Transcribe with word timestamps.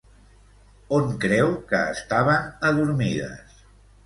On 0.99 1.11
creu 1.25 1.53
que 1.73 1.83
estaven 1.99 2.49
adormides? 2.71 3.63